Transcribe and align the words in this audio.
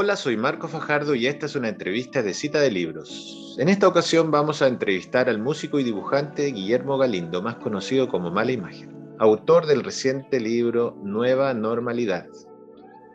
Hola, 0.00 0.14
soy 0.14 0.36
Marco 0.36 0.68
Fajardo 0.68 1.16
y 1.16 1.26
esta 1.26 1.46
es 1.46 1.56
una 1.56 1.70
entrevista 1.70 2.22
de 2.22 2.32
cita 2.32 2.60
de 2.60 2.70
libros. 2.70 3.56
En 3.58 3.68
esta 3.68 3.88
ocasión 3.88 4.30
vamos 4.30 4.62
a 4.62 4.68
entrevistar 4.68 5.28
al 5.28 5.40
músico 5.40 5.80
y 5.80 5.82
dibujante 5.82 6.52
Guillermo 6.52 6.98
Galindo, 6.98 7.42
más 7.42 7.56
conocido 7.56 8.08
como 8.08 8.30
Mala 8.30 8.52
Imagen, 8.52 8.96
autor 9.18 9.66
del 9.66 9.82
reciente 9.82 10.38
libro 10.38 10.96
Nueva 11.02 11.52
Normalidad, 11.52 12.28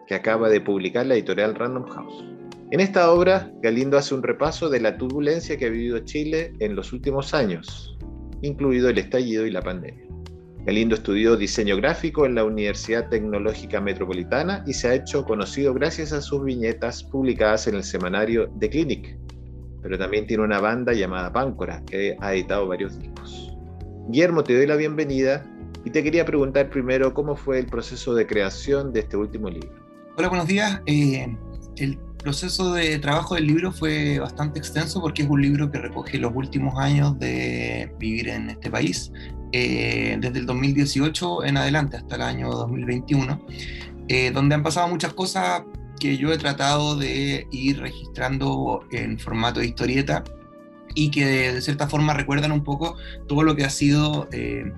que 0.08 0.16
acaba 0.16 0.50
de 0.50 0.60
publicar 0.60 1.06
la 1.06 1.14
editorial 1.14 1.56
Random 1.56 1.88
House. 1.88 2.26
En 2.72 2.82
esta 2.82 3.10
obra, 3.14 3.50
Galindo 3.62 3.98
hace 3.98 4.14
un 4.14 4.22
repaso 4.22 4.68
de 4.70 4.82
la 4.82 4.98
turbulencia 4.98 5.56
que 5.56 5.68
ha 5.68 5.70
vivido 5.70 6.00
Chile 6.00 6.54
en 6.60 6.76
los 6.76 6.92
últimos 6.92 7.34
años, 7.34 7.98
incluido 8.42 8.90
el 8.90 8.98
estallido 8.98 9.48
y 9.48 9.52
la 9.52 9.62
pandemia. 9.62 10.03
Galindo 10.66 10.96
estudió 10.96 11.36
diseño 11.36 11.76
gráfico 11.76 12.26
en 12.26 12.36
la 12.36 12.46
Universidad 12.46 13.10
Tecnológica 13.10 13.82
Metropolitana 13.82 14.64
y 14.66 14.74
se 14.74 14.88
ha 14.88 14.96
hecho 14.96 15.26
conocido 15.26 15.74
gracias 15.74 16.14
a 16.14 16.22
sus 16.22 16.42
viñetas 16.42 17.04
publicadas 17.04 17.68
en 17.68 17.76
el 17.76 17.84
semanario 17.84 18.50
The 18.60 18.70
Clinic, 18.70 19.18
pero 19.82 19.98
también 19.98 20.26
tiene 20.26 20.44
una 20.44 20.62
banda 20.62 20.94
llamada 20.94 21.34
Páncora 21.34 21.84
que 21.86 22.16
ha 22.22 22.34
editado 22.34 22.68
varios 22.68 22.98
discos. 22.98 23.58
Guillermo, 24.08 24.42
te 24.46 24.56
doy 24.56 24.66
la 24.66 24.78
bienvenida 24.78 25.46
y 25.84 25.90
te 25.90 26.02
quería 26.02 26.24
preguntar 26.24 26.70
primero 26.70 27.14
cómo 27.14 27.36
fue 27.36 27.60
el 27.60 27.66
proceso 27.66 28.16
de 28.16 28.26
creación 28.26 28.94
de 28.94 29.02
este 29.02 29.18
último 29.18 29.50
libro. 29.50 29.84
Hola, 30.16 30.30
buenos 30.30 30.48
días. 30.48 30.82
Eh, 30.86 31.36
proceso 32.24 32.74
de 32.74 32.98
trabajo 33.00 33.36
del 33.36 33.46
libro 33.46 33.72
fue 33.72 34.18
bastante 34.18 34.58
extenso 34.58 35.02
porque 35.02 35.24
es 35.24 35.30
un 35.30 35.42
libro 35.42 35.70
que 35.70 35.78
recoge 35.78 36.18
los 36.18 36.32
últimos 36.34 36.80
años 36.80 37.20
de 37.20 37.94
vivir 38.00 38.30
en 38.30 38.50
este 38.50 38.72
país, 38.72 39.12
eh, 39.52 40.18
desde 40.20 40.40
el 40.40 40.46
2018 40.46 41.44
en 41.44 41.58
adelante 41.58 41.98
hasta 41.98 42.16
el 42.16 42.22
año 42.22 42.50
2021, 42.50 43.46
eh, 44.08 44.32
donde 44.32 44.56
han 44.56 44.64
pasado 44.64 44.88
muchas 44.88 45.14
cosas 45.14 45.64
que 46.00 46.18
yo 46.18 46.32
he 46.34 46.38
tratado 46.38 46.96
de 46.96 47.46
ir 47.52 47.80
registrando 47.80 48.82
en 48.92 49.20
formato 49.20 49.60
de 49.60 49.68
historieta 49.68 50.24
y 50.96 51.12
que 51.12 51.26
de, 51.26 51.62
cierta 51.62 51.88
forma 51.88 52.14
recuerdan 52.14 52.52
un 52.52 52.64
poco 52.64 52.96
todo 53.28 53.44
lo 53.44 53.56
que 53.56 53.66
ha 53.66 53.70
sido... 53.70 54.28
Eh, 54.32 54.72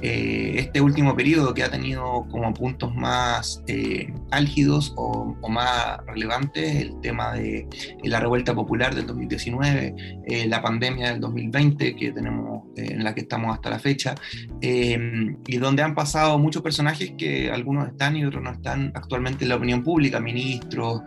eh, 0.00 0.54
este 0.58 0.80
último 0.80 1.16
periodo 1.16 1.54
que 1.54 1.64
ha 1.64 1.70
tenido 1.70 2.26
como 2.30 2.54
puntos 2.54 2.94
más 2.94 3.64
eh, 3.66 4.12
álgidos 4.30 4.92
o, 4.96 5.36
más 5.48 6.04
relevantes 6.06 6.76
el 6.76 7.00
tema 7.00 7.32
de 7.32 7.66
la 8.04 8.20
revuelta 8.20 8.54
popular 8.54 8.94
del 8.94 9.06
2019, 9.06 9.94
eh, 10.26 10.46
la 10.46 10.62
pandemia 10.62 11.10
del 11.10 11.20
2020 11.20 11.96
que 11.96 12.12
tenemos 12.12 12.64
en 12.76 13.02
la 13.02 13.14
que 13.14 13.22
estamos 13.22 13.54
hasta 13.54 13.70
la 13.70 13.78
fecha, 13.78 14.14
y 14.60 15.56
donde 15.56 15.82
han 15.82 15.94
pasado 15.94 16.38
muchos 16.38 16.62
personajes 16.62 17.12
que 17.16 17.50
algunos 17.50 17.88
están 17.88 18.14
y 18.16 18.24
otros 18.24 18.42
no 18.42 18.52
están 18.52 18.92
actualmente 18.94 19.44
en 19.44 19.48
la 19.48 19.56
opinión 19.56 19.82
pública, 19.82 20.20
ministros, 20.20 21.00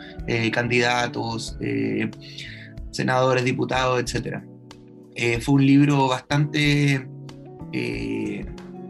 candidatos, 0.52 1.58
senadores, 2.92 3.44
diputados, 3.44 4.00
etc. 4.00 4.40
fue 5.42 5.56
un 5.56 5.66
libro 5.66 6.08
bastante 6.08 7.08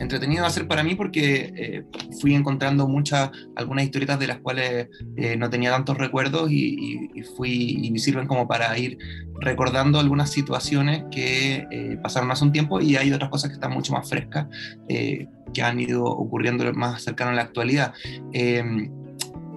entretenido 0.02 0.42
va 0.42 0.48
a 0.48 0.52
ser 0.52 0.68
para 0.68 0.84
mí 0.84 0.96
porque 0.96 1.54
eh, 1.56 1.84
fui 2.20 2.34
encontrando 2.34 2.88
muchas, 2.88 3.30
algunas 3.56 3.86
historietas 3.86 4.20
de 4.20 4.28
las 4.28 4.40
cuales 4.40 4.90
eh, 5.16 5.38
no 5.38 5.50
tenía 5.50 5.70
tantos 5.70 5.98
recuerdos 5.98 6.52
y, 6.52 7.10
fui, 7.38 7.78
y 7.84 7.92
me 7.92 8.00
sirven 8.00 8.28
como 8.28 8.48
para 8.48 8.76
ir 8.78 8.98
recordando 9.40 10.00
algunas 10.00 10.32
situaciones 10.32 11.04
que 11.12 11.68
eh, 11.70 11.98
pasaron 12.02 12.32
hace 12.32 12.44
un 12.44 12.52
tiempo 12.52 12.82
y 12.82 12.96
hay 12.96 13.14
otras 13.14 13.30
cosas 13.30 13.50
que 13.50 13.56
están 13.56 13.72
mucho 13.72 13.94
más 13.94 14.10
frescas 14.10 14.48
que 14.88 15.62
han 15.62 15.80
ido 15.80 16.06
ocurriendo 16.06 16.72
más 16.74 17.04
cercano 17.04 17.32
a 17.32 17.34
la 17.34 17.42
actualidad. 17.42 17.94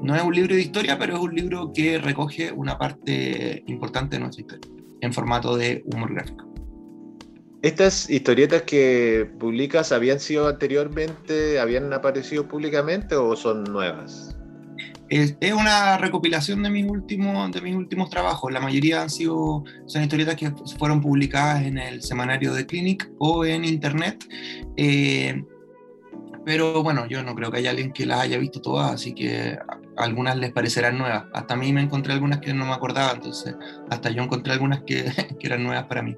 No 0.03 0.15
es 0.15 0.23
un 0.23 0.35
libro 0.35 0.55
de 0.55 0.61
historia, 0.61 0.99
pero 0.99 1.15
es 1.15 1.21
un 1.21 1.35
libro 1.35 1.73
que 1.73 1.99
recoge 1.99 2.53
una 2.53 2.79
parte 2.79 3.63
importante 3.67 4.17
de 4.17 4.21
nuestra 4.21 4.43
historia 4.43 4.71
en 5.01 5.13
formato 5.13 5.57
de 5.57 5.83
humor 5.87 6.15
gráfico. 6.15 6.55
¿Estas 7.63 8.11
historietas 8.11 8.63
que 8.63 9.27
publicas 9.39 9.91
habían 9.91 10.21
sido 10.21 10.49
anteriormente, 10.49 11.59
habían 11.59 11.91
aparecido 11.95 12.47
públicamente 12.47 13.17
o 13.17 13.35
son 13.37 13.65
nuevas? 13.65 14.37
Es, 15.09 15.37
una 15.53 15.97
recopilación 15.97 16.63
de 16.63 16.71
mis, 16.71 16.87
últimos, 16.87 17.51
de 17.53 17.61
mis 17.61 17.75
últimos 17.75 18.11
trabajos. 18.11 18.53
La 18.53 18.61
mayoría 18.61 19.01
han 19.01 19.09
sido, 19.09 19.65
son 19.87 20.03
historietas 20.03 20.37
que 20.37 20.51
fueron 20.79 21.01
publicadas 21.01 21.63
en 21.65 21.79
el 21.79 22.03
semanario 22.03 22.53
de 22.53 22.67
Clinic 22.67 23.11
o 23.19 23.45
en 23.45 23.65
internet. 23.65 24.25
Eh, 24.77 25.43
pero 26.45 26.83
bueno, 26.83 27.07
yo 27.07 27.23
no 27.23 27.35
creo 27.35 27.51
que 27.51 27.59
haya 27.59 27.71
alguien 27.71 27.93
que 27.93 28.05
las 28.07 28.21
haya 28.21 28.39
visto 28.39 28.61
todas, 28.61 28.93
así 28.93 29.15
que 29.15 29.59
algunas 29.97 30.37
les 30.37 30.53
parecerán 30.53 30.99
nuevas. 30.99 31.25
Hasta 31.33 31.55
a 31.55 31.57
mí 31.57 31.73
me 31.73 31.83
encontré 31.83 32.13
algunas 32.13 32.41
que 32.41 32.53
no 32.53 32.67
me 32.67 32.73
acordaba, 32.73 33.13
entonces 33.13 33.57
hasta 33.91 34.11
yo 34.11 34.23
encontré 34.23 34.53
algunas 34.53 34.83
que, 34.83 35.05
que 35.39 35.47
eran 35.47 35.63
nuevas 35.63 35.85
para 35.85 36.03
mí. 36.03 36.17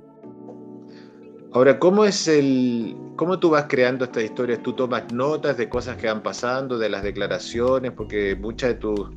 Ahora, 1.52 1.78
¿cómo 1.78 2.04
es 2.04 2.28
el, 2.28 2.96
cómo 3.16 3.38
tú 3.38 3.50
vas 3.50 3.64
creando 3.66 4.04
estas 4.04 4.24
historias? 4.24 4.62
¿Tú 4.62 4.74
tomas 4.74 5.10
notas 5.12 5.56
de 5.56 5.68
cosas 5.68 5.96
que 5.96 6.06
van 6.06 6.22
pasando, 6.22 6.76
de 6.78 6.90
las 6.90 7.02
declaraciones? 7.02 7.92
Porque 7.92 8.36
muchas 8.36 8.70
de 8.70 8.74
tus, 8.74 9.10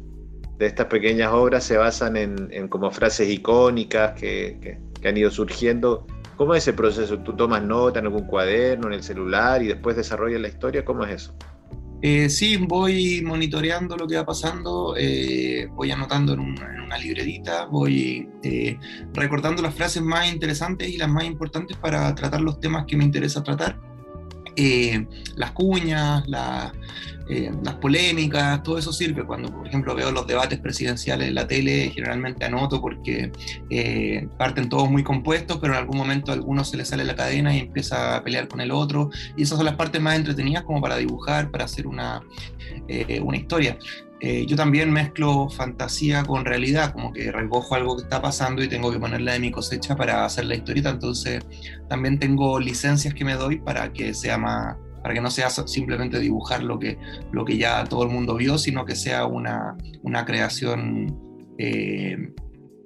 de 0.60 0.66
estas 0.66 0.88
pequeñas 0.88 1.32
obras 1.32 1.64
se 1.64 1.78
basan 1.78 2.18
en, 2.18 2.68
como 2.68 2.92
frases 2.92 3.30
icónicas 3.30 4.12
que, 4.20 4.78
han 5.04 5.18
ido 5.18 5.32
surgiendo. 5.32 6.06
¿Cómo 6.36 6.54
es 6.54 6.64
ese 6.64 6.74
proceso? 6.74 7.20
¿Tú 7.20 7.34
tomas 7.34 7.64
notas 7.64 8.02
en 8.02 8.08
algún 8.08 8.26
cuaderno, 8.26 8.88
en 8.88 8.94
el 8.94 9.04
celular 9.04 9.62
y 9.62 9.68
después 9.68 9.96
desarrollas 9.96 10.40
la 10.42 10.50
historia? 10.50 10.86
¿Cómo 10.86 11.06
es 11.06 11.16
eso? 11.16 11.34
Eh, 12.02 12.30
sí, 12.30 12.56
voy 12.56 13.22
monitoreando 13.24 13.98
lo 13.98 14.08
que 14.08 14.16
va 14.16 14.26
pasando, 14.26 14.96
eh, 14.98 15.68
voy 15.74 15.92
anotando 15.92 16.34
en, 16.34 16.40
una 16.40 16.98
libretita, 16.98 17.66
voy 17.66 18.28
eh, 18.42 18.78
recordando 19.14 19.62
las 19.62 19.76
frases 19.76 20.02
más 20.02 20.32
interesantes 20.32 20.88
y 20.90 20.98
las 20.98 21.10
más 21.10 21.26
importantes 21.26 21.76
para 21.78 22.16
tratar 22.16 22.42
los 22.42 22.60
temas 22.60 22.86
que 22.86 22.96
me 22.96 23.04
interesa 23.04 23.44
tratar. 23.44 23.89
Eh, 24.62 25.08
las 25.38 25.52
cuñas, 25.52 26.26
eh, 27.30 27.50
las 27.64 27.76
polémicas, 27.76 28.62
todo 28.62 28.78
eso 28.78 28.92
sirve. 28.92 29.26
Cuando, 29.26 29.50
por 29.50 29.66
ejemplo, 29.66 29.96
veo 29.96 30.12
los 30.12 30.28
debates 30.28 30.60
presidenciales 30.60 31.30
en 31.30 31.36
la 31.36 31.48
tele, 31.48 31.92
generalmente 31.96 32.44
anoto 32.44 32.82
porque 32.82 33.32
eh, 33.70 34.28
parten 34.38 34.68
todos 34.68 34.92
muy 34.92 35.02
compuestos, 35.02 35.60
pero 35.62 35.76
en 35.76 35.80
algún 35.80 35.98
momento 35.98 36.32
a 36.32 36.36
alguno 36.36 36.66
se 36.66 36.76
le 36.76 36.84
sale 36.84 37.06
la 37.06 37.16
cadena 37.16 37.56
y 37.56 37.60
empieza 37.60 38.18
a 38.18 38.24
pelear 38.24 38.50
con 38.50 38.60
el 38.60 38.72
otro. 38.72 39.12
Y 39.38 39.44
esas 39.44 39.56
son 39.58 39.66
las 39.66 39.76
partes 39.76 40.02
más 40.02 40.18
entretenidas 40.18 40.64
como 40.64 40.82
para 40.82 40.98
dibujar, 40.98 41.52
para 41.52 41.64
hacer 41.64 41.88
una, 41.88 42.22
una 43.22 43.38
historia. 43.38 43.78
Eh, 44.22 44.46
yo 44.46 44.58
también 44.58 44.92
mezclo 44.92 45.50
fantasía 45.50 46.24
con 46.24 46.44
realidad, 46.44 46.92
como 46.92 47.14
que 47.14 47.32
recojo 47.32 47.76
algo 47.76 47.96
que 47.96 48.04
está 48.04 48.22
pasando 48.22 48.62
y 48.62 48.68
tengo 48.68 48.92
que 48.92 49.00
ponerle 49.00 49.32
de 49.32 49.40
mi 49.40 49.50
cosecha 49.50 49.96
para 49.96 50.26
hacer 50.26 50.46
la 50.46 50.56
historieta, 50.56 50.90
entonces 50.90 51.46
también 51.88 52.20
tengo 52.20 52.60
licencias 52.60 53.14
que 53.14 53.24
me 53.24 53.36
doy 53.36 53.60
para 53.60 53.94
que 53.94 54.14
sea 54.14 54.38
más, 54.38 54.76
para 55.02 55.14
que 55.14 55.22
no 55.22 55.32
sea 55.32 55.50
simplemente 55.50 56.20
dibujar 56.20 56.64
lo 56.64 56.78
que, 56.78 56.98
lo 57.32 57.46
que 57.46 57.58
ya 57.58 57.86
todo 57.86 58.04
el 58.04 58.10
mundo 58.10 58.36
vio, 58.36 58.58
sino 58.58 58.84
que 58.84 58.96
sea 58.96 59.26
una, 59.26 59.78
una 60.04 60.26
creación 60.26 61.18
eh, 61.58 62.18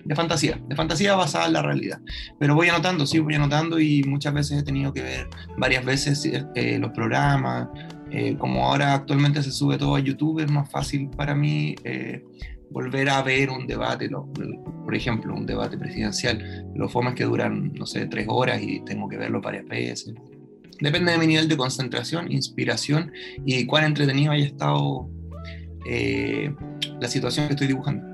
de 0.06 0.16
fantasía, 0.16 0.60
de 0.68 0.76
fantasía 0.76 1.16
basada 1.16 1.48
en 1.48 1.54
la 1.54 1.62
realidad. 1.62 2.00
Pero 2.40 2.56
voy 2.56 2.70
anotando, 2.70 3.06
sí, 3.06 3.20
voy 3.20 3.36
anotando 3.36 3.80
y 3.80 4.04
muchas 4.04 4.34
veces 4.34 4.60
he 4.60 4.64
tenido 4.64 4.94
que 4.94 5.02
ver 5.02 5.30
varias 5.58 5.86
veces 5.86 6.30
eh, 6.56 6.78
los 6.80 6.92
programas, 6.92 7.70
eh, 8.16 8.38
como 8.38 8.68
ahora 8.68 8.94
actualmente 8.94 9.41
se 9.41 9.51
sube 9.51 9.75
todo 9.79 9.96
a 9.96 10.00
YouTube, 10.00 10.40
es 10.40 10.51
más 10.51 10.69
fácil 10.69 11.09
para 11.09 11.34
mí 11.34 11.74
eh, 11.84 12.24
volver 12.69 13.09
a 13.09 13.24
ver 13.24 13.50
un 13.50 13.66
debate, 13.66 14.07
por 14.07 14.94
ejemplo, 14.94 15.34
un 15.34 15.47
debate 15.47 15.79
presidencial. 15.79 16.63
Los 16.75 16.91
fomes 16.91 17.16
que 17.16 17.24
duran, 17.24 17.74
no 17.74 17.88
sé, 17.88 18.06
tres 18.06 18.28
horas 18.29 18.62
y 18.62 18.81
tengo 18.81 19.09
que 19.09 19.18
verlo 19.18 19.41
varias 19.41 19.66
veces. 19.66 20.13
Depende 20.79 21.12
de 21.12 21.18
mi 21.18 21.25
nivel 21.25 21.47
de 21.47 21.57
concentración, 21.57 22.31
inspiración 22.31 23.12
y 23.46 23.66
cuán 23.66 23.85
entretenido 23.85 24.31
haya 24.31 24.45
estado 24.45 25.09
eh, 25.89 26.54
la 27.01 27.07
situación 27.07 27.48
que 27.48 27.54
estoy 27.54 27.68
dibujando. 27.68 28.06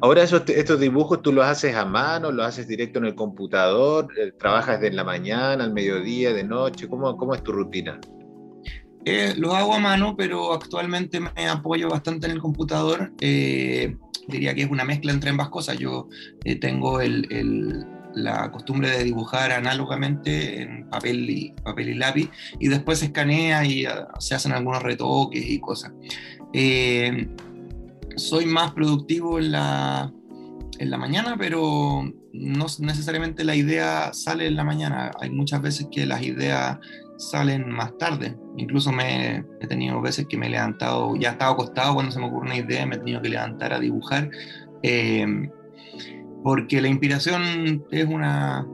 Ahora 0.00 0.24
estos 0.24 0.80
dibujos 0.80 1.22
tú 1.22 1.32
los 1.32 1.44
haces 1.44 1.76
a 1.76 1.84
mano, 1.84 2.32
los 2.32 2.44
haces 2.44 2.66
directo 2.66 2.98
en 2.98 3.04
el 3.04 3.14
computador, 3.14 4.08
trabajas 4.36 4.80
de 4.80 4.90
la 4.90 5.04
mañana, 5.04 5.62
al 5.62 5.72
mediodía, 5.72 6.32
de 6.32 6.42
noche, 6.42 6.88
¿cómo, 6.88 7.16
cómo 7.16 7.34
es 7.34 7.42
tu 7.44 7.52
rutina? 7.52 8.00
Eh, 9.10 9.34
lo 9.38 9.56
hago 9.56 9.72
a 9.72 9.78
mano, 9.78 10.14
pero 10.18 10.52
actualmente 10.52 11.18
me 11.18 11.48
apoyo 11.48 11.88
bastante 11.88 12.26
en 12.26 12.32
el 12.32 12.40
computador. 12.40 13.10
Eh, 13.22 13.96
diría 14.26 14.54
que 14.54 14.64
es 14.64 14.70
una 14.70 14.84
mezcla 14.84 15.12
entre 15.12 15.30
ambas 15.30 15.48
cosas. 15.48 15.78
Yo 15.78 16.08
eh, 16.44 16.56
tengo 16.56 17.00
la 18.12 18.50
costumbre 18.52 18.90
de 18.90 19.04
dibujar 19.04 19.52
análogamente 19.52 20.60
en 20.60 20.90
papel 20.90 21.30
y, 21.30 21.54
papel 21.64 21.88
y 21.88 21.94
lápiz 21.94 22.30
y 22.60 22.68
después 22.68 22.98
se 22.98 23.06
escanea 23.06 23.64
y 23.64 23.86
ah, 23.86 24.08
se 24.18 24.34
hacen 24.34 24.52
algunos 24.52 24.82
retoques 24.82 25.42
y 25.42 25.58
cosas. 25.58 25.92
soy 28.16 28.44
más 28.44 28.72
productivo 28.72 29.38
en 29.38 29.52
la, 29.52 30.12
en 30.78 30.90
la 30.90 30.98
mañana, 30.98 31.36
pero 31.38 32.02
no 32.34 32.66
necesariamente 32.80 33.42
la 33.42 33.56
idea 33.56 34.12
sale 34.12 34.48
en 34.48 34.56
la 34.56 34.64
mañana. 34.64 35.12
Hay 35.18 35.30
muchas 35.30 35.62
veces 35.62 35.88
que 35.90 36.04
las 36.04 36.20
ideas 36.20 36.78
salen 37.18 37.68
más 37.68 37.96
tarde. 37.98 38.36
Incluso 38.56 38.92
me 38.92 39.44
he 39.60 39.66
tenido 39.66 40.00
veces 40.00 40.26
que 40.26 40.38
me 40.38 40.46
he 40.46 40.50
levantado, 40.50 41.14
ya 41.16 41.32
estaba 41.32 41.52
acostado 41.52 41.94
cuando 41.94 42.12
se 42.12 42.20
me 42.20 42.26
ocurre 42.26 42.46
una 42.46 42.56
idea, 42.56 42.86
me 42.86 42.94
he 42.94 42.98
tenido 42.98 43.20
que 43.20 43.28
levantar 43.28 43.72
a 43.72 43.80
dibujar, 43.80 44.30
eh, 44.82 45.50
porque 46.42 46.80
la 46.80 46.88
inspiración 46.88 47.84
es, 47.90 48.06
una, 48.06 48.66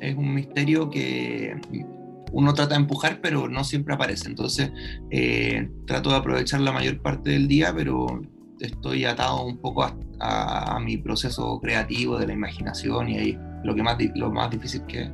es 0.00 0.16
un 0.16 0.34
misterio 0.34 0.90
que 0.90 1.56
uno 2.32 2.54
trata 2.54 2.74
de 2.74 2.80
empujar, 2.80 3.20
pero 3.22 3.48
no 3.48 3.62
siempre 3.64 3.94
aparece. 3.94 4.28
Entonces, 4.28 4.72
eh, 5.10 5.70
trato 5.86 6.10
de 6.10 6.16
aprovechar 6.16 6.60
la 6.60 6.72
mayor 6.72 7.00
parte 7.00 7.30
del 7.30 7.46
día, 7.46 7.72
pero 7.74 8.22
estoy 8.60 9.04
atado 9.04 9.44
un 9.44 9.58
poco 9.58 9.84
a, 9.84 10.78
mi 10.80 10.96
proceso 10.96 11.60
creativo 11.60 12.18
de 12.18 12.28
la 12.28 12.32
imaginación 12.32 13.08
y 13.08 13.18
ahí 13.18 13.38
lo 13.64 13.74
que 13.74 13.82
más, 13.82 13.96
lo 14.14 14.30
más 14.30 14.50
difícil 14.50 14.84
que 14.86 15.10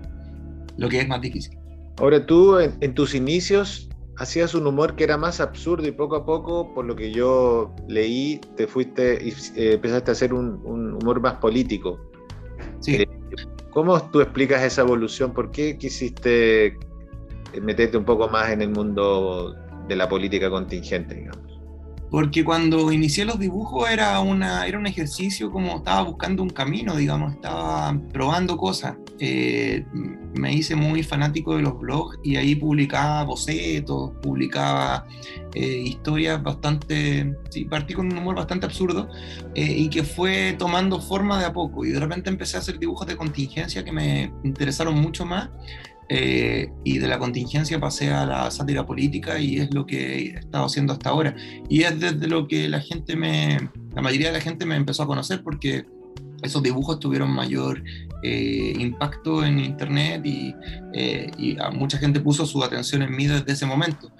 lo 0.76 0.88
que 0.88 1.00
es 1.00 1.08
más 1.08 1.20
difícil. 1.20 1.57
Ahora 1.98 2.24
tú 2.24 2.58
en, 2.58 2.94
tus 2.94 3.14
inicios 3.14 3.88
hacías 4.16 4.54
un 4.54 4.66
humor 4.66 4.94
que 4.94 5.04
era 5.04 5.16
más 5.16 5.40
absurdo 5.40 5.86
y 5.86 5.92
poco 5.92 6.16
a 6.16 6.24
poco, 6.24 6.72
por 6.74 6.84
lo 6.84 6.94
que 6.94 7.12
yo 7.12 7.74
leí, 7.88 8.40
te 8.56 8.66
fuiste 8.66 9.18
y 9.22 9.30
eh, 9.60 9.74
empezaste 9.74 10.10
a 10.10 10.12
hacer 10.12 10.32
un, 10.32 10.60
humor 10.64 11.20
más 11.20 11.34
político. 11.34 11.98
Sí. 12.80 12.96
Eh, 12.96 13.08
¿Cómo 13.70 14.00
tú 14.10 14.20
explicas 14.20 14.62
esa 14.62 14.82
evolución? 14.82 15.32
¿Por 15.32 15.50
qué 15.50 15.76
quisiste 15.76 16.76
meterte 17.60 17.96
un 17.96 18.04
poco 18.04 18.28
más 18.28 18.50
en 18.50 18.62
el 18.62 18.70
mundo 18.70 19.54
de 19.88 19.96
la 19.96 20.08
política 20.08 20.50
contingente, 20.50 21.14
digamos? 21.14 21.47
Porque 22.10 22.44
cuando 22.44 22.90
inicié 22.90 23.24
los 23.24 23.38
dibujos 23.38 23.90
era, 23.90 24.18
una, 24.20 24.66
era 24.66 24.78
un 24.78 24.86
ejercicio 24.86 25.50
como 25.50 25.76
estaba 25.76 26.02
buscando 26.02 26.42
un 26.42 26.50
camino, 26.50 26.96
digamos, 26.96 27.34
estaba 27.34 27.98
probando 28.12 28.56
cosas. 28.56 28.96
Eh, 29.20 29.84
me 30.38 30.52
hice 30.52 30.76
muy 30.76 31.02
fanático 31.02 31.56
de 31.56 31.62
los 31.62 31.78
blogs 31.78 32.18
y 32.22 32.36
ahí 32.36 32.54
publicaba 32.54 33.24
bocetos, 33.24 34.12
publicaba 34.22 35.06
eh, 35.54 35.82
historias 35.84 36.42
bastante, 36.42 37.34
sí, 37.50 37.64
partí 37.64 37.94
con 37.94 38.06
un 38.06 38.18
humor 38.18 38.36
bastante 38.36 38.66
absurdo 38.66 39.08
eh, 39.54 39.64
y 39.64 39.88
que 39.88 40.04
fue 40.04 40.54
tomando 40.58 41.00
forma 41.00 41.38
de 41.38 41.46
a 41.46 41.52
poco 41.52 41.84
y 41.84 41.90
de 41.90 42.00
repente 42.00 42.30
empecé 42.30 42.56
a 42.56 42.60
hacer 42.60 42.78
dibujos 42.78 43.06
de 43.06 43.16
contingencia 43.16 43.84
que 43.84 43.92
me 43.92 44.32
interesaron 44.44 44.94
mucho 44.94 45.26
más 45.26 45.50
eh, 46.08 46.70
y 46.84 46.98
de 46.98 47.06
la 47.06 47.18
contingencia 47.18 47.78
pasé 47.78 48.10
a 48.10 48.24
la 48.24 48.50
sátira 48.50 48.86
política 48.86 49.38
y 49.38 49.58
es 49.58 49.74
lo 49.74 49.84
que 49.84 50.16
he 50.16 50.38
estado 50.38 50.64
haciendo 50.64 50.92
hasta 50.92 51.10
ahora. 51.10 51.36
Y 51.68 51.82
es 51.82 52.00
desde 52.00 52.26
lo 52.26 52.48
que 52.48 52.68
la 52.68 52.80
gente 52.80 53.14
me, 53.14 53.58
la 53.94 54.02
mayoría 54.02 54.28
de 54.28 54.34
la 54.34 54.40
gente 54.40 54.64
me 54.64 54.76
empezó 54.76 55.02
a 55.02 55.06
conocer 55.06 55.42
porque 55.42 55.84
esos 56.42 56.62
dibujos 56.62 57.00
tuvieron 57.00 57.30
mayor 57.30 57.82
eh, 58.22 58.72
impacto 58.78 59.44
en 59.44 59.58
internet 59.58 60.22
y, 60.24 60.54
eh, 60.94 61.30
y, 61.36 61.58
a 61.60 61.70
mucha 61.70 61.98
gente 61.98 62.20
puso 62.20 62.46
su 62.46 62.62
atención 62.62 63.02
en 63.02 63.14
mí 63.14 63.26
desde 63.26 63.52
ese 63.52 63.66
momento. 63.66 64.10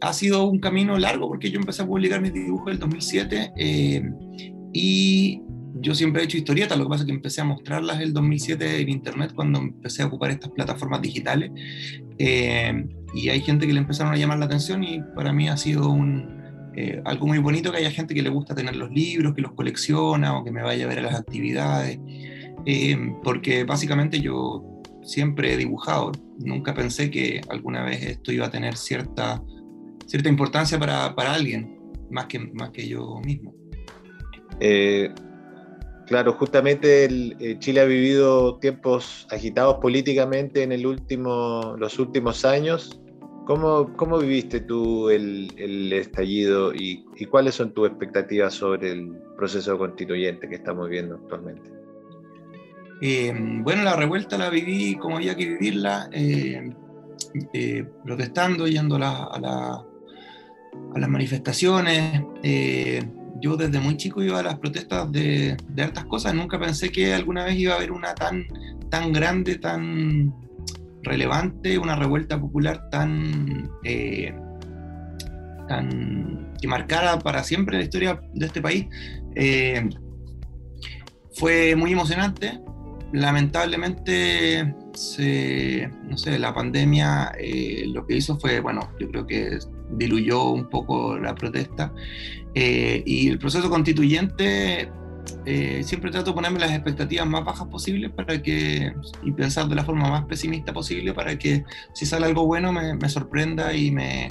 ha 0.00 0.12
sido 0.12 0.44
un 0.44 0.58
camino 0.58 0.98
largo 0.98 1.28
porque 1.28 1.50
yo 1.50 1.60
empecé 1.60 1.82
a 1.82 1.86
publicar 1.86 2.20
mis 2.20 2.32
dibujos 2.32 2.68
en 2.68 2.72
el 2.74 2.78
2007 2.78 3.52
y 4.72 5.42
yo 5.74 5.94
siempre 5.94 6.22
he 6.22 6.24
hecho 6.24 6.36
historietas, 6.36 6.76
lo 6.78 6.84
que 6.84 6.90
pasa 6.90 7.02
es 7.02 7.06
que 7.06 7.14
empecé 7.14 7.40
a 7.40 7.44
mostrarlas 7.44 8.00
el 8.00 8.12
2007 8.12 8.80
en 8.80 8.88
internet 8.88 9.32
cuando 9.34 9.58
empecé 9.58 10.02
a 10.02 10.06
ocupar 10.06 10.30
estas 10.30 10.50
plataformas 10.50 11.00
digitales 11.00 11.50
eh, 12.18 12.86
y 13.14 13.28
hay 13.28 13.40
gente 13.40 13.66
que 13.66 13.72
le 13.72 13.80
empezaron 13.80 14.12
a 14.12 14.16
llamar 14.16 14.38
la 14.38 14.46
atención 14.46 14.84
y 14.84 15.00
para 15.14 15.32
mí 15.32 15.48
ha 15.48 15.56
sido 15.56 15.88
un, 15.88 16.42
eh, 16.76 17.00
algo 17.04 17.26
muy 17.26 17.38
bonito 17.38 17.70
que 17.70 17.78
haya 17.78 17.90
gente 17.90 18.14
que 18.14 18.22
le 18.22 18.30
gusta 18.30 18.54
tener 18.54 18.76
los 18.76 18.90
libros, 18.90 19.34
que 19.34 19.42
los 19.42 19.52
colecciona 19.52 20.36
o 20.36 20.44
que 20.44 20.50
me 20.50 20.62
vaya 20.62 20.84
a 20.84 20.88
ver 20.88 20.98
a 20.98 21.02
las 21.02 21.14
actividades, 21.14 21.98
eh, 22.66 23.14
porque 23.22 23.64
básicamente 23.64 24.20
yo 24.20 24.80
siempre 25.02 25.54
he 25.54 25.56
dibujado, 25.56 26.12
nunca 26.38 26.74
pensé 26.74 27.10
que 27.10 27.40
alguna 27.48 27.82
vez 27.82 28.02
esto 28.02 28.30
iba 28.30 28.46
a 28.46 28.50
tener 28.50 28.76
cierta, 28.76 29.42
cierta 30.06 30.28
importancia 30.28 30.78
para, 30.78 31.14
para 31.14 31.34
alguien, 31.34 31.78
más 32.10 32.26
que, 32.26 32.38
más 32.38 32.70
que 32.70 32.86
yo 32.86 33.20
mismo. 33.24 33.54
Claro, 36.06 36.32
justamente 36.34 37.04
eh, 37.04 37.58
Chile 37.58 37.80
ha 37.80 37.84
vivido 37.84 38.56
tiempos 38.58 39.26
agitados 39.30 39.76
políticamente 39.80 40.62
en 40.62 40.82
los 40.82 41.98
últimos 41.98 42.44
años. 42.44 42.98
¿Cómo, 43.46 44.18
viviste 44.18 44.60
tú 44.60 45.10
el, 45.10 45.92
estallido 45.92 46.72
y, 46.74 47.04
cuáles 47.30 47.54
son 47.54 47.72
tus 47.72 47.88
expectativas 47.88 48.54
sobre 48.54 48.92
el 48.92 49.16
proceso 49.36 49.76
constituyente 49.78 50.48
que 50.48 50.56
estamos 50.56 50.88
viendo 50.88 51.16
actualmente? 51.16 51.70
Eh, 53.00 53.32
bueno, 53.34 53.82
la 53.82 53.96
revuelta 53.96 54.38
la 54.38 54.48
viví 54.48 54.94
como 54.96 55.16
había 55.16 55.34
que 55.34 55.46
vivirla, 55.46 56.08
eh, 56.12 56.70
protestando, 58.04 58.68
yendo 58.68 58.96
a 58.96 59.84
las 60.94 61.08
manifestaciones 61.08 62.22
yo 63.42 63.56
desde 63.56 63.80
muy 63.80 63.96
chico 63.96 64.22
iba 64.22 64.38
a 64.38 64.42
las 64.42 64.58
protestas 64.58 65.10
de, 65.12 65.56
de 65.68 65.82
hartas 65.82 66.04
cosas, 66.06 66.34
nunca 66.34 66.58
pensé 66.58 66.90
que 66.90 67.12
alguna 67.12 67.44
vez 67.44 67.56
iba 67.56 67.74
a 67.74 67.76
haber 67.76 67.92
una 67.92 68.14
tan, 68.14 68.46
tan 68.88 69.12
grande, 69.12 69.58
tan 69.58 70.32
relevante, 71.02 71.78
una 71.78 71.96
revuelta 71.96 72.40
popular 72.40 72.88
tan, 72.90 73.68
eh, 73.84 74.34
tan 75.68 76.52
que 76.60 76.68
marcara 76.68 77.18
para 77.18 77.42
siempre 77.42 77.76
la 77.76 77.84
historia 77.84 78.20
de 78.32 78.46
este 78.46 78.62
país. 78.62 78.86
Eh, 79.34 79.88
fue 81.34 81.74
muy 81.76 81.92
emocionante. 81.92 82.60
Lamentablemente, 83.12 84.64
no 84.64 86.16
sé, 86.16 86.38
la 86.38 86.54
pandemia 86.54 87.32
eh, 87.38 87.84
lo 87.88 88.06
que 88.06 88.16
hizo 88.16 88.38
fue, 88.38 88.60
bueno, 88.60 88.90
yo 88.98 89.08
creo 89.10 89.26
que 89.26 89.58
diluyó 89.90 90.50
un 90.50 90.70
poco 90.70 91.18
la 91.18 91.34
protesta. 91.34 91.92
Eh, 92.54 93.02
y 93.06 93.28
el 93.28 93.38
proceso 93.38 93.70
constituyente, 93.70 94.90
eh, 95.46 95.82
siempre 95.84 96.10
trato 96.10 96.30
de 96.30 96.34
ponerme 96.34 96.58
las 96.58 96.72
expectativas 96.72 97.26
más 97.26 97.44
bajas 97.44 97.68
posibles 97.68 98.10
para 98.10 98.42
que, 98.42 98.92
y 99.22 99.32
pensar 99.32 99.68
de 99.68 99.74
la 99.74 99.84
forma 99.84 100.08
más 100.08 100.24
pesimista 100.24 100.72
posible 100.72 101.14
para 101.14 101.38
que 101.38 101.64
si 101.94 102.06
sale 102.06 102.26
algo 102.26 102.44
bueno 102.46 102.72
me, 102.72 102.94
me 102.94 103.08
sorprenda 103.08 103.72
y 103.72 103.90
me, 103.90 104.28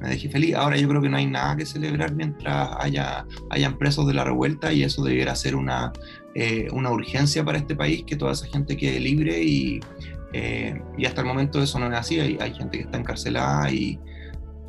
me, 0.00 0.08
deje 0.08 0.28
feliz. 0.28 0.54
Ahora 0.54 0.76
yo 0.76 0.88
creo 0.88 1.00
que 1.00 1.08
no 1.08 1.16
hay 1.16 1.26
nada 1.26 1.56
que 1.56 1.64
celebrar 1.64 2.14
mientras 2.14 2.70
haya, 2.78 3.24
hayan 3.50 3.78
presos 3.78 4.06
de 4.06 4.14
la 4.14 4.24
revuelta 4.24 4.72
y 4.72 4.82
eso 4.82 5.02
debiera 5.02 5.34
ser 5.34 5.56
una, 5.56 5.92
eh, 6.34 6.68
una 6.72 6.90
urgencia 6.90 7.44
para 7.44 7.58
este 7.58 7.74
país, 7.74 8.04
que 8.04 8.16
toda 8.16 8.32
esa 8.32 8.46
gente 8.46 8.76
quede 8.76 9.00
libre 9.00 9.42
y, 9.42 9.80
y 10.98 11.06
hasta 11.06 11.20
el 11.20 11.26
momento 11.26 11.62
eso 11.62 11.78
no 11.78 11.86
es 11.86 11.98
así. 11.98 12.20
Hay, 12.20 12.36
hay 12.40 12.52
gente 12.54 12.78
que 12.78 12.84
está 12.84 12.98
encarcelada 12.98 13.70
y 13.70 13.98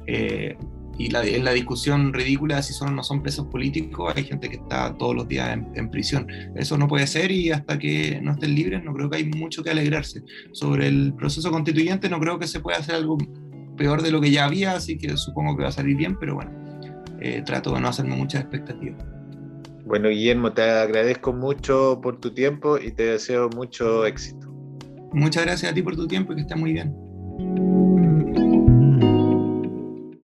eh, 0.08 0.58
y 0.98 1.10
la, 1.10 1.26
en 1.26 1.44
la 1.44 1.52
discusión 1.52 2.14
ridícula 2.14 2.58
de 2.58 2.64
si 2.64 2.74
son 2.74 2.90
o 2.90 2.92
no 2.92 3.04
son 3.04 3.22
presos 3.22 3.48
políticos, 3.48 4.14
hay 4.16 4.24
gente 4.24 4.50
que 4.50 4.58
está 4.58 4.96
todos 4.98 5.16
los 5.16 5.28
días 5.28 5.58
en, 5.74 5.90
prisión. 5.90 6.28
Eso 6.56 6.78
no 6.78 6.88
puede 6.88 7.08
ser 7.08 7.32
y 7.32 7.52
hasta 7.52 7.78
que 7.80 8.20
no 8.22 8.34
estén 8.34 8.56
libres 8.56 8.84
no 8.84 8.94
creo 8.94 9.10
que 9.10 9.18
hay 9.18 9.26
mucho 9.26 9.64
que 9.64 9.72
alegrarse. 9.72 10.22
Sobre 10.52 10.88
el 10.88 11.14
proceso 11.16 11.52
constituyente 11.52 12.10
no 12.10 12.20
creo 12.20 12.40
que 12.40 12.48
se 12.48 12.60
pueda 12.60 12.78
hacer 12.78 12.96
algo 12.96 13.18
peor 13.78 14.02
de 14.02 14.12
lo 14.12 14.22
que 14.22 14.32
ya 14.32 14.46
había, 14.46 14.74
así 14.74 14.98
que 14.98 15.18
supongo 15.18 15.58
que 15.58 15.64
va 15.64 15.70
a 15.70 15.74
salir 15.74 15.98
bien, 15.98 16.18
pero 16.20 16.36
bueno, 16.36 16.52
eh, 17.20 17.42
trato 17.46 17.74
de 17.74 17.82
no 17.82 17.88
hacerme 17.88 18.16
muchas 18.16 18.42
expectativas. 18.42 19.04
Bueno, 19.86 20.10
Guillermo, 20.10 20.54
te 20.54 20.62
agradezco 20.62 21.34
mucho 21.34 22.00
por 22.02 22.20
tu 22.20 22.34
tiempo 22.34 22.78
y 22.78 22.92
te 22.92 23.04
deseo 23.04 23.50
mucho 23.50 24.06
éxito. 24.06 24.48
Muchas 25.12 25.44
gracias 25.44 25.72
a 25.72 25.76
ti 25.76 25.82
por 25.82 25.96
tu 25.96 26.08
tiempo 26.08 26.32
y 26.32 26.36
que 26.36 26.42
estés 26.42 26.58
muy 26.58 26.74
bien. 26.74 27.83